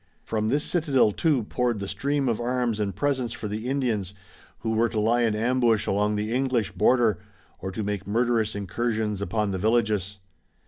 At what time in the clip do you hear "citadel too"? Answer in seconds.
0.63-1.43